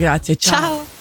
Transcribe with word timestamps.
Grazie, 0.00 0.36
ciao. 0.36 0.58
ciao. 0.58 0.98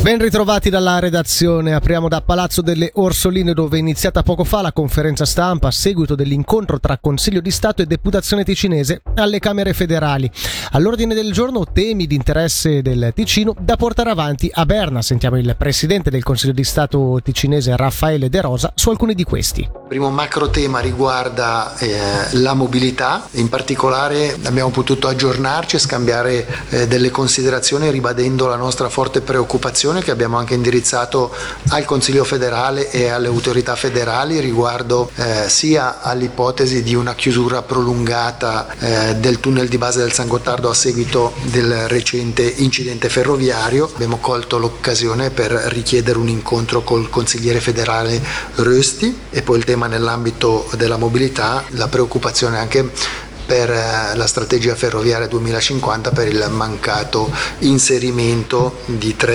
Ben 0.00 0.18
ritrovati 0.20 0.70
dalla 0.70 1.00
redazione, 1.00 1.74
apriamo 1.74 2.06
da 2.06 2.22
Palazzo 2.22 2.62
delle 2.62 2.92
Orsoline 2.94 3.52
dove 3.52 3.76
è 3.76 3.80
iniziata 3.80 4.22
poco 4.22 4.44
fa 4.44 4.62
la 4.62 4.72
conferenza 4.72 5.24
stampa 5.24 5.66
a 5.66 5.72
seguito 5.72 6.14
dell'incontro 6.14 6.78
tra 6.78 6.98
Consiglio 6.98 7.40
di 7.40 7.50
Stato 7.50 7.82
e 7.82 7.86
Deputazione 7.86 8.44
ticinese 8.44 9.02
alle 9.16 9.40
Camere 9.40 9.72
federali. 9.72 10.30
All'ordine 10.70 11.14
del 11.14 11.32
giorno 11.32 11.64
temi 11.64 12.06
di 12.06 12.14
interesse 12.14 12.80
del 12.80 13.10
Ticino 13.12 13.52
da 13.58 13.74
portare 13.74 14.10
avanti 14.10 14.48
a 14.54 14.64
Berna. 14.64 15.02
Sentiamo 15.02 15.36
il 15.36 15.56
Presidente 15.58 16.10
del 16.10 16.22
Consiglio 16.22 16.52
di 16.52 16.62
Stato 16.62 17.18
ticinese 17.24 17.76
Raffaele 17.76 18.28
De 18.28 18.40
Rosa 18.40 18.70
su 18.76 18.90
alcuni 18.90 19.14
di 19.14 19.24
questi. 19.24 19.79
Il 19.90 19.96
primo 19.96 20.14
macro 20.14 20.50
tema 20.50 20.78
riguarda 20.78 21.76
eh, 21.78 21.98
la 22.34 22.54
mobilità, 22.54 23.26
in 23.32 23.48
particolare 23.48 24.38
abbiamo 24.44 24.70
potuto 24.70 25.08
aggiornarci 25.08 25.74
e 25.74 25.78
scambiare 25.80 26.46
eh, 26.68 26.86
delle 26.86 27.10
considerazioni 27.10 27.90
ribadendo 27.90 28.46
la 28.46 28.54
nostra 28.54 28.88
forte 28.88 29.20
preoccupazione 29.20 30.00
che 30.00 30.12
abbiamo 30.12 30.36
anche 30.36 30.54
indirizzato 30.54 31.34
al 31.70 31.84
Consiglio 31.84 32.22
federale 32.22 32.88
e 32.92 33.08
alle 33.08 33.26
autorità 33.26 33.74
federali 33.74 34.38
riguardo 34.38 35.10
eh, 35.16 35.48
sia 35.48 36.00
all'ipotesi 36.00 36.84
di 36.84 36.94
una 36.94 37.16
chiusura 37.16 37.62
prolungata 37.62 38.68
eh, 38.78 39.16
del 39.16 39.40
tunnel 39.40 39.66
di 39.66 39.76
base 39.76 39.98
del 39.98 40.12
San 40.12 40.28
Gottardo 40.28 40.70
a 40.70 40.74
seguito 40.74 41.32
del 41.46 41.88
recente 41.88 42.42
incidente 42.42 43.08
ferroviario. 43.08 43.90
Abbiamo 43.92 44.18
colto 44.18 44.56
l'occasione 44.56 45.30
per 45.30 45.50
richiedere 45.50 46.16
un 46.16 46.28
incontro 46.28 46.82
col 46.82 47.10
consigliere 47.10 47.58
federale 47.58 48.22
Rösti 48.54 49.18
e 49.30 49.42
poi 49.42 49.58
il 49.58 49.64
tema 49.64 49.78
nell'ambito 49.86 50.68
della 50.76 50.96
mobilità, 50.96 51.64
la 51.70 51.88
preoccupazione 51.88 52.58
anche 52.58 52.90
per 53.50 53.68
eh, 53.68 54.14
la 54.14 54.28
strategia 54.28 54.76
ferroviaria 54.76 55.26
2050 55.26 56.12
per 56.12 56.28
il 56.28 56.46
mancato 56.50 57.28
inserimento 57.60 58.78
di 58.84 59.16
tre 59.16 59.34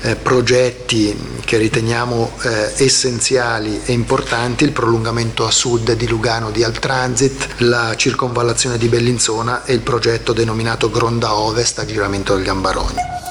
eh, 0.00 0.10
eh, 0.10 0.16
progetti 0.16 1.14
che 1.44 1.58
riteniamo 1.58 2.32
essenziali 2.76 3.82
e 3.84 3.92
importanti, 3.92 4.64
il 4.64 4.72
prolungamento 4.72 5.44
a 5.44 5.50
sud 5.50 5.92
di 5.92 6.08
Lugano 6.08 6.50
di 6.50 6.64
Altransit, 6.64 7.56
la 7.58 7.94
circonvallazione 7.96 8.78
di 8.78 8.88
Bellinzona 8.88 9.64
e 9.64 9.74
il 9.74 9.80
progetto 9.80 10.32
denominato 10.32 10.90
Gronda 10.90 11.34
Ovest 11.34 11.80
a 11.80 11.84
giramento 11.84 12.34
del 12.34 12.44
Gambarogno. 12.44 13.23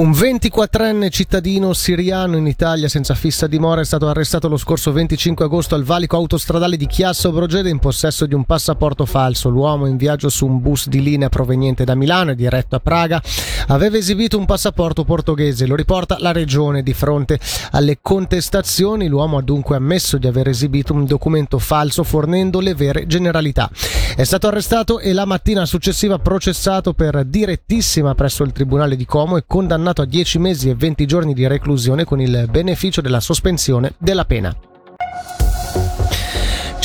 Un 0.00 0.12
24enne 0.12 1.10
cittadino 1.10 1.74
siriano 1.74 2.36
in 2.36 2.46
Italia 2.46 2.88
senza 2.88 3.14
fissa 3.14 3.46
dimora 3.46 3.82
è 3.82 3.84
stato 3.84 4.08
arrestato 4.08 4.48
lo 4.48 4.56
scorso 4.56 4.92
25 4.92 5.44
agosto 5.44 5.74
al 5.74 5.82
valico 5.82 6.16
autostradale 6.16 6.78
di 6.78 6.86
Chiasso 6.86 7.30
Brogede 7.32 7.68
in 7.68 7.80
possesso 7.80 8.24
di 8.24 8.32
un 8.32 8.44
passaporto 8.44 9.04
falso. 9.04 9.50
L'uomo 9.50 9.86
in 9.86 9.96
viaggio 9.96 10.30
su 10.30 10.46
un 10.46 10.62
bus 10.62 10.88
di 10.88 11.02
linea 11.02 11.28
proveniente 11.28 11.84
da 11.84 11.94
Milano 11.94 12.30
e 12.30 12.34
diretto 12.34 12.76
a 12.76 12.80
Praga 12.80 13.20
aveva 13.66 13.98
esibito 13.98 14.38
un 14.38 14.46
passaporto 14.46 15.04
portoghese. 15.04 15.66
Lo 15.66 15.74
riporta 15.74 16.16
la 16.18 16.32
regione. 16.32 16.82
Di 16.82 16.94
fronte 16.94 17.38
alle 17.72 17.98
contestazioni 18.00 19.06
l'uomo 19.06 19.36
ha 19.36 19.42
dunque 19.42 19.76
ammesso 19.76 20.16
di 20.16 20.26
aver 20.26 20.48
esibito 20.48 20.94
un 20.94 21.04
documento 21.04 21.58
falso 21.58 22.04
fornendo 22.04 22.60
le 22.60 22.74
vere 22.74 23.06
generalità. 23.06 23.68
È 24.16 24.24
stato 24.24 24.46
arrestato 24.46 24.98
e 24.98 25.12
la 25.12 25.26
mattina 25.26 25.66
successiva 25.66 26.18
processato 26.18 26.94
per 26.94 27.24
direttissima 27.24 28.14
presso 28.14 28.44
il 28.44 28.52
Tribunale 28.52 28.96
di 28.96 29.04
Como 29.04 29.36
condannato 29.46 29.80
condannato 29.90 30.02
a 30.02 30.06
10 30.06 30.38
mesi 30.38 30.68
e 30.68 30.74
20 30.74 31.06
giorni 31.06 31.34
di 31.34 31.46
reclusione 31.46 32.04
con 32.04 32.20
il 32.20 32.46
beneficio 32.50 33.00
della 33.00 33.20
sospensione 33.20 33.94
della 33.98 34.24
pena. 34.24 34.69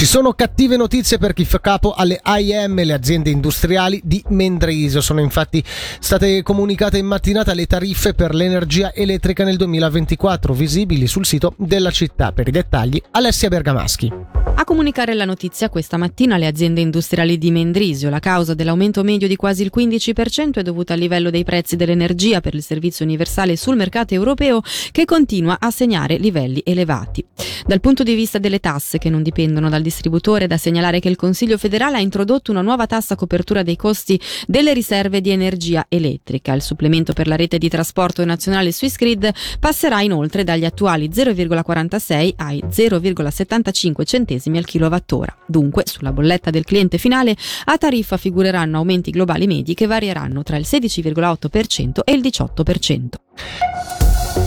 Ci 0.06 0.12
sono 0.12 0.34
cattive 0.34 0.78
notizie 0.78 1.18
per 1.18 1.34
chi 1.34 1.46
fa 1.46 1.60
capo 1.60 1.92
alle 1.92 2.20
AIM, 2.22 2.84
le 2.84 2.94
aziende 2.94 3.32
industriali 3.32 4.00
di 4.04 4.24
Mendrisio. 4.28 5.02
Sono 5.02 5.20
infatti 5.20 5.64
state 5.66 6.44
comunicate 6.44 7.00
in 7.00 7.08
mattinata 7.08 7.56
le 7.56 7.66
tariffe 7.66 8.14
per 8.14 8.36
l'energia 8.36 8.94
elettrica 8.94 9.44
nel 9.44 9.58
2024, 9.58 10.54
visibili 10.54 11.08
sul 11.08 11.26
sito 11.26 11.56
della 11.58 11.90
città. 11.90 12.32
Per 12.34 12.48
i 12.48 12.52
dettagli, 12.52 13.02
Alessia 13.10 13.50
Bergamaschi. 13.50 14.36
A 14.58 14.64
comunicare 14.64 15.16
la 15.16 15.26
notizia 15.26 15.70
questa 15.70 15.98
mattina 15.98 16.38
le 16.38 16.48
aziende 16.48 16.82
industriali 16.82 17.38
di 17.38 17.52
Mendrisio. 17.52 18.10
La 18.10 18.20
causa 18.20 18.54
dell'aumento 18.54 19.04
medio 19.04 19.28
di 19.28 19.36
quasi 19.36 19.64
il 19.64 19.72
15% 19.76 20.54
è 20.54 20.62
dovuta 20.62 20.94
al 20.94 21.00
livello 21.00 21.30
dei 21.30 21.44
prezzi 21.44 21.76
dell'energia 21.76 22.42
per 22.42 22.54
il 22.56 22.64
servizio 22.64 23.04
universale 23.04 23.58
sul 23.58 23.76
mercato 23.76 24.14
europeo 24.14 24.62
che 24.92 25.04
continua 25.04 25.58
a 25.60 25.72
segnare 25.72 26.18
livelli 26.18 26.62
elevati. 26.64 27.26
Dal 27.66 27.82
punto 27.82 28.04
di 28.04 28.16
vista 28.16 28.38
delle 28.38 28.60
tasse 28.60 28.98
che 28.98 29.10
non 29.10 29.24
dipendono 29.24 29.70
dal 29.70 29.82
distributore, 29.96 30.48
da 30.48 30.58
segnalare 30.58 31.00
che 31.00 31.10
il 31.10 31.16
Consiglio 31.16 31.58
federale 31.58 31.98
ha 31.98 32.02
introdotto 32.02 32.52
una 32.52 32.62
nuova 32.62 32.86
tassa 32.86 33.16
copertura 33.16 33.64
dei 33.64 33.78
costi 33.78 34.20
delle 34.46 34.74
riserve 34.74 35.22
di 35.22 35.30
energia 35.30 35.86
elettrica. 35.88 36.54
Il 36.54 36.62
supplemento 36.62 37.14
per 37.14 37.28
la 37.28 37.36
rete 37.36 37.58
di 37.58 37.70
trasporto 37.70 38.24
nazionale 38.26 38.72
Swissgrid 38.72 39.32
passerà 39.60 40.02
inoltre 40.02 40.44
dagli 40.44 40.66
attuali 40.66 41.10
0,46 41.10 42.34
ai 42.36 42.64
0,75 42.70 44.04
centesimi 44.04 44.24
centesimi 44.36 44.58
al 44.58 44.66
kilowattora. 44.66 45.36
Dunque, 45.46 45.84
sulla 45.86 46.12
bolletta 46.12 46.50
del 46.50 46.64
cliente 46.64 46.98
finale 46.98 47.36
a 47.66 47.78
tariffa 47.78 48.18
figureranno 48.18 48.78
aumenti 48.78 49.12
globali 49.12 49.48
medi 49.48 49.74
che 49.74 49.88
varieranno 49.88 50.44
tra 50.44 50.58
il 50.58 50.66
16,8% 50.68 52.00
e 52.04 52.14
il 52.14 52.22
18%. 52.22 53.95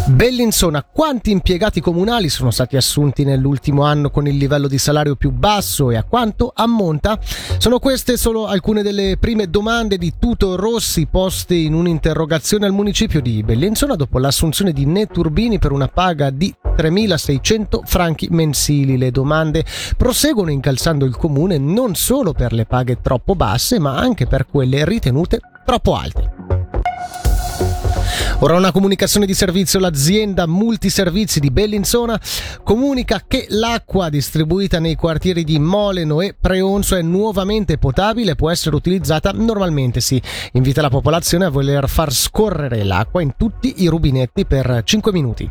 Bellinzona, 0.09 0.83
quanti 0.91 1.31
impiegati 1.31 1.83
comunali 1.83 2.31
sono 2.31 2.51
stati 2.51 2.77
assunti 2.77 3.25
nell'ultimo 3.25 3.83
anno 3.83 4.09
con 4.09 4.27
il 4.27 4.39
livello 4.39 4.67
di 4.67 4.79
salario 4.79 5.17
più 5.17 5.31
basso 5.31 5.91
e 5.91 5.97
a 5.97 6.03
quanto 6.03 6.51
ammonta? 6.55 7.19
Sono 7.59 7.79
queste 7.79 8.17
solo 8.17 8.47
alcune 8.47 8.83
delle 8.83 9.19
prime 9.21 9.51
domande 9.51 9.99
di 9.99 10.15
Tuto 10.19 10.57
Rossi 10.57 11.07
poste 11.07 11.57
in 11.57 11.75
un'interrogazione 11.75 12.65
al 12.65 12.73
municipio 12.73 13.21
di 13.21 13.43
Bellinzona 13.43 13.97
dopo 13.97 14.19
l'assunzione 14.19 14.73
di 14.73 14.87
Neturbini 14.87 15.59
per 15.59 15.73
una 15.73 15.89
paga 15.89 16.31
di 16.31 16.55
3.600 16.75 17.81
franchi 17.85 18.29
mensili. 18.31 18.97
Le 18.97 19.11
domande 19.11 19.63
proseguono 19.95 20.51
incalzando 20.51 21.05
il 21.05 21.17
comune 21.17 21.59
non 21.59 21.95
solo 21.95 22.33
per 22.33 22.55
le 22.55 22.65
paghe 22.65 23.03
troppo 23.03 23.35
basse 23.35 23.79
ma 23.79 23.97
anche 23.99 24.27
per 24.27 24.47
quelle 24.47 24.87
ritenute 24.87 25.41
troppo 25.67 25.97
alte. 25.97 26.68
Ora 28.41 28.55
una 28.55 28.71
comunicazione 28.71 29.27
di 29.27 29.35
servizio, 29.35 29.81
l'azienda 29.81 30.47
Multiservizi 30.47 31.41
di 31.41 31.51
Bellinzona 31.51 32.21
comunica 32.63 33.25
che 33.27 33.47
l'acqua 33.49 34.09
distribuita 34.11 34.79
nei 34.79 34.95
quartieri 34.95 35.43
di 35.43 35.59
Moleno 35.59 36.21
e 36.21 36.37
Preonzo 36.41 36.95
è 36.95 37.03
nuovamente 37.03 37.79
potabile 37.79 38.31
e 38.31 38.37
può 38.37 38.49
essere 38.49 38.77
utilizzata 38.77 39.33
normalmente. 39.33 40.01
Si 40.01 40.23
invita 40.53 40.81
la 40.83 40.89
popolazione 40.89 41.47
a 41.47 41.51
voler 41.51 41.89
far 41.89 42.13
scorrere 42.13 42.85
l'acqua 42.85 43.23
in 43.23 43.35
tutti 43.37 43.83
i 43.83 43.89
rubinetti 43.89 44.47
per 44.47 44.83
5 44.85 45.11
minuti. 45.11 45.51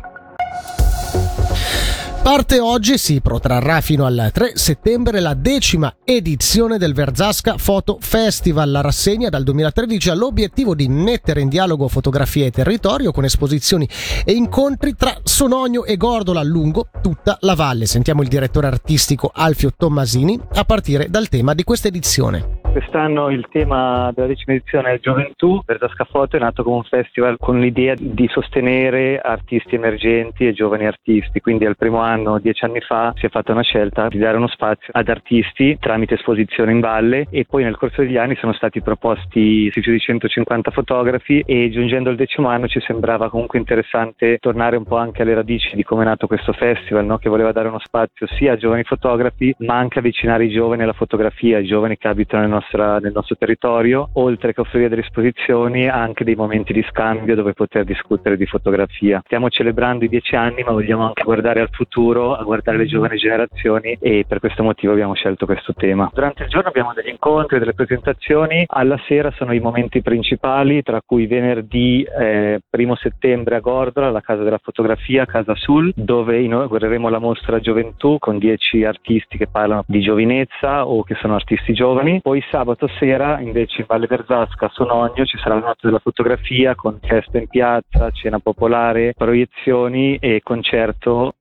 Parte 2.28 2.60
oggi 2.60 2.98
si 2.98 3.22
protrarrà 3.22 3.80
fino 3.80 4.04
al 4.04 4.30
3 4.30 4.52
settembre 4.54 5.18
la 5.18 5.32
decima 5.32 5.96
edizione 6.04 6.76
del 6.76 6.92
Verzasca 6.92 7.56
Photo 7.56 7.96
Festival. 8.02 8.70
La 8.70 8.82
rassegna 8.82 9.30
dal 9.30 9.42
2013 9.44 10.10
ha 10.10 10.14
l'obiettivo 10.14 10.74
di 10.74 10.90
mettere 10.90 11.40
in 11.40 11.48
dialogo 11.48 11.88
fotografie 11.88 12.44
e 12.44 12.50
territorio 12.50 13.12
con 13.12 13.24
esposizioni 13.24 13.88
e 14.26 14.32
incontri 14.32 14.94
tra 14.94 15.18
Sonogno 15.22 15.86
e 15.86 15.96
Gordola 15.96 16.42
lungo 16.42 16.90
tutta 17.00 17.38
la 17.40 17.54
valle. 17.54 17.86
Sentiamo 17.86 18.20
il 18.20 18.28
direttore 18.28 18.66
artistico 18.66 19.30
Alfio 19.32 19.72
Tommasini 19.74 20.38
a 20.52 20.64
partire 20.64 21.08
dal 21.08 21.30
tema 21.30 21.54
di 21.54 21.64
questa 21.64 21.88
edizione. 21.88 22.57
Quest'anno 22.70 23.30
il 23.30 23.46
tema 23.50 24.12
della 24.14 24.26
decima 24.26 24.54
edizione 24.54 24.92
è 24.92 25.00
Gioventù. 25.00 25.60
Verzasca 25.64 26.04
Foto 26.04 26.36
è 26.36 26.38
nato 26.38 26.62
come 26.62 26.76
un 26.76 26.82
festival 26.84 27.36
con 27.38 27.58
l'idea 27.58 27.94
di 27.98 28.28
sostenere 28.28 29.18
artisti 29.18 29.74
emergenti 29.74 30.46
e 30.46 30.52
giovani 30.52 30.86
artisti. 30.86 31.40
Quindi 31.40 31.64
al 31.64 31.76
primo 31.76 31.98
anno, 31.98 32.38
dieci 32.38 32.64
anni 32.64 32.80
fa, 32.80 33.12
si 33.16 33.26
è 33.26 33.30
fatta 33.30 33.52
una 33.52 33.62
scelta 33.62 34.08
di 34.08 34.18
dare 34.18 34.36
uno 34.36 34.48
spazio 34.48 34.92
ad 34.92 35.08
artisti 35.08 35.78
tramite 35.80 36.14
esposizione 36.14 36.70
in 36.70 36.80
valle 36.80 37.26
e 37.30 37.46
poi 37.48 37.64
nel 37.64 37.76
corso 37.76 38.02
degli 38.02 38.16
anni 38.16 38.36
sono 38.36 38.52
stati 38.52 38.82
proposti 38.82 39.70
più 39.72 39.92
di 39.92 39.98
150 39.98 40.70
fotografi 40.70 41.42
e 41.46 41.70
giungendo 41.70 42.10
al 42.10 42.16
decimo 42.16 42.48
anno 42.48 42.68
ci 42.68 42.80
sembrava 42.80 43.30
comunque 43.30 43.58
interessante 43.58 44.38
tornare 44.38 44.76
un 44.76 44.84
po' 44.84 44.96
anche 44.96 45.22
alle 45.22 45.34
radici 45.34 45.74
di 45.74 45.82
come 45.82 46.02
è 46.02 46.06
nato 46.06 46.26
questo 46.26 46.52
festival, 46.52 47.06
no? 47.06 47.18
che 47.18 47.28
voleva 47.28 47.52
dare 47.52 47.68
uno 47.68 47.78
spazio 47.78 48.26
sia 48.36 48.52
a 48.52 48.56
giovani 48.56 48.84
fotografi 48.84 49.54
ma 49.60 49.76
anche 49.76 50.00
avvicinare 50.00 50.44
i 50.44 50.50
giovani 50.50 50.82
alla 50.82 50.92
fotografia, 50.92 51.58
i 51.58 51.66
giovani 51.66 51.96
che 51.96 52.08
abitano 52.08 52.42
nel 52.42 52.50
nostra, 52.58 52.98
nel 52.98 53.12
nostro 53.12 53.36
territorio, 53.36 54.10
oltre 54.14 54.52
che 54.52 54.60
offrire 54.60 54.88
delle 54.88 55.02
esposizioni 55.02 55.88
anche 55.88 56.24
dei 56.24 56.34
momenti 56.34 56.72
di 56.72 56.84
scambio 56.88 57.34
dove 57.34 57.52
poter 57.52 57.84
discutere 57.84 58.36
di 58.36 58.46
fotografia. 58.46 59.22
Stiamo 59.24 59.48
celebrando 59.48 60.04
i 60.04 60.08
dieci 60.08 60.34
anni 60.34 60.62
ma 60.62 60.72
vogliamo 60.72 61.06
anche 61.06 61.22
guardare 61.22 61.60
al 61.60 61.68
futuro, 61.70 62.34
a 62.34 62.42
guardare 62.42 62.78
le 62.78 62.86
giovani 62.86 63.16
generazioni 63.16 63.96
e 64.00 64.24
per 64.26 64.40
questo 64.40 64.62
motivo 64.62 64.92
abbiamo 64.92 65.14
scelto 65.14 65.46
questo 65.46 65.72
tema. 65.74 66.10
Durante 66.12 66.44
il 66.44 66.48
giorno 66.48 66.68
abbiamo 66.68 66.92
degli 66.92 67.08
incontri, 67.08 67.58
delle 67.58 67.74
presentazioni, 67.74 68.64
alla 68.66 68.98
sera 69.06 69.30
sono 69.32 69.52
i 69.52 69.60
momenti 69.60 70.02
principali 70.02 70.82
tra 70.82 71.00
cui 71.04 71.26
venerdì 71.26 72.02
eh, 72.02 72.60
primo 72.68 72.96
settembre 72.96 73.56
a 73.56 73.60
Gordola, 73.60 74.10
la 74.10 74.20
Casa 74.20 74.42
della 74.42 74.60
Fotografia, 74.62 75.26
Casa 75.26 75.54
Sul, 75.54 75.92
dove 75.94 76.40
inaugureremo 76.40 77.08
la 77.08 77.18
mostra 77.18 77.60
Gioventù 77.60 78.16
con 78.18 78.38
dieci 78.38 78.84
artisti 78.84 79.36
che 79.38 79.46
parlano 79.46 79.84
di 79.86 80.00
giovinezza 80.00 80.86
o 80.86 81.02
che 81.02 81.14
sono 81.20 81.34
artisti 81.34 81.72
giovani. 81.72 82.20
Poi 82.20 82.42
sabato 82.50 82.88
sera 82.98 83.40
invece 83.40 83.80
in 83.80 83.86
Valle 83.86 84.06
Verzasca 84.06 84.66
a 84.66 84.70
Sonogno 84.72 85.24
ci 85.24 85.38
sarà 85.38 85.54
la 85.54 85.66
notte 85.66 85.86
della 85.86 85.98
fotografia 85.98 86.74
con 86.74 86.98
festa 87.00 87.38
in 87.38 87.48
piazza, 87.48 88.10
cena 88.10 88.38
popolare, 88.38 89.14
proiezioni 89.16 90.16
e 90.16 90.40
concerto 90.42 91.34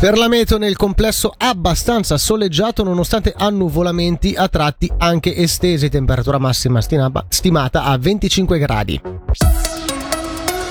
per 0.00 0.16
la 0.16 0.28
meteo 0.28 0.56
nel 0.56 0.76
complesso 0.76 1.30
abbastanza 1.36 2.16
soleggiato 2.16 2.82
nonostante 2.82 3.34
annuvolamenti 3.36 4.34
a 4.34 4.48
tratti 4.48 4.90
anche 4.96 5.36
estesi, 5.36 5.90
temperatura 5.90 6.38
massima 6.38 6.80
stimata 6.80 7.84
a 7.84 7.98
25 7.98 8.58
gradi. 8.58 9.00